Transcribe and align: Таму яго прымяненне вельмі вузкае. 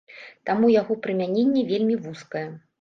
Таму 0.49 0.69
яго 0.77 0.97
прымяненне 1.05 1.67
вельмі 1.71 2.01
вузкае. 2.09 2.47